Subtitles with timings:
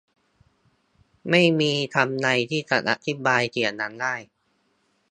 [1.29, 4.15] ไม่มีคำไหนที่จะอธิบายเสียงนั้นได้